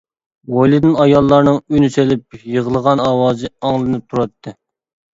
ھويلىدىن 0.53 0.95
ئاياللارنىڭ 1.03 1.59
ئۈن 1.61 1.87
سېلىپ 1.97 2.41
يىغلىغان 2.57 3.07
ئاۋازى 3.07 3.55
ئاڭلىنىپ 3.71 4.11
تۇراتتى. 4.11 4.61